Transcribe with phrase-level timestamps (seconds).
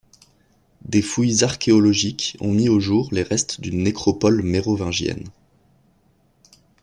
[0.83, 5.29] Des fouilles archéologiques ont mis au jour les restes d'une nécropole mérovingienne.